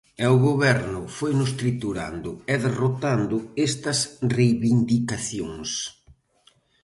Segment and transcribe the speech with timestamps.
[0.25, 3.99] E o Goberno foinos triturando e derrotando estas
[4.37, 5.69] reivindicacións.